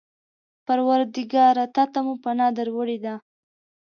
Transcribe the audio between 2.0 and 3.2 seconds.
مو پناه در وړې ده.